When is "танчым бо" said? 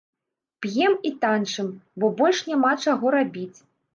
1.25-2.09